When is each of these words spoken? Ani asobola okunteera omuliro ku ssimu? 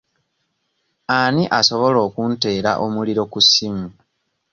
Ani 1.19 1.43
asobola 1.59 1.99
okunteera 2.07 2.71
omuliro 2.85 3.23
ku 3.31 3.39
ssimu? 3.45 3.87